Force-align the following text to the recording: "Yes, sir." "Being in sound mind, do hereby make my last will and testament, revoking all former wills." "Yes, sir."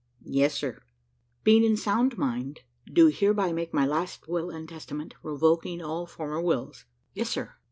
"Yes, 0.25 0.55
sir." 0.55 0.81
"Being 1.43 1.63
in 1.63 1.77
sound 1.77 2.17
mind, 2.17 2.61
do 2.91 3.11
hereby 3.13 3.53
make 3.53 3.71
my 3.71 3.85
last 3.85 4.27
will 4.27 4.49
and 4.49 4.67
testament, 4.67 5.13
revoking 5.21 5.79
all 5.79 6.07
former 6.07 6.41
wills." 6.41 6.85
"Yes, 7.13 7.29
sir." 7.29 7.53